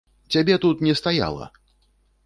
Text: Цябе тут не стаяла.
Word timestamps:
Цябе 0.35 0.55
тут 0.63 0.81
не 0.87 0.97
стаяла. 1.03 1.51